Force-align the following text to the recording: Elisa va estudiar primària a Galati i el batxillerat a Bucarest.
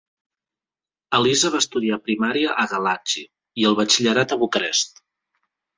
Elisa 1.17 1.51
va 1.57 1.61
estudiar 1.65 2.01
primària 2.09 2.57
a 2.65 2.67
Galati 2.75 3.27
i 3.63 3.69
el 3.73 3.81
batxillerat 3.83 4.37
a 4.37 4.41
Bucarest. 4.45 5.09